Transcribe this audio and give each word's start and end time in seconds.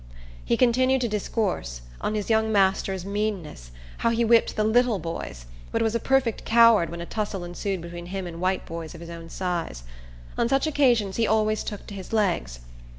He 0.43 0.57
continued 0.57 1.01
to 1.01 1.07
discourse, 1.07 1.81
on 2.01 2.15
his 2.15 2.27
young 2.31 2.51
master's 2.51 3.05
meanness; 3.05 3.69
how 3.99 4.09
he 4.09 4.25
whipped 4.25 4.55
the 4.55 4.63
little 4.63 4.97
boys, 4.97 5.45
but 5.71 5.83
was 5.83 5.93
a 5.93 5.99
perfect 5.99 6.43
coward 6.43 6.89
when 6.89 7.01
a 7.01 7.05
tussle 7.05 7.43
ensued 7.43 7.81
between 7.81 8.07
him 8.07 8.25
and 8.25 8.41
white 8.41 8.65
boys 8.65 8.95
of 8.95 9.01
his 9.01 9.11
own 9.11 9.29
size. 9.29 9.83
On 10.39 10.49
such 10.49 10.65
occasions 10.65 11.17
he 11.17 11.27
always 11.27 11.63
took 11.63 11.85
to 11.85 11.93
his 11.93 12.11
legs. 12.13 12.61